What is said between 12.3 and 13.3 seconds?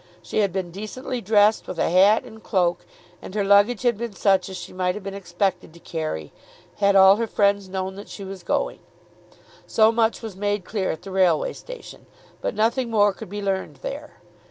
but nothing more could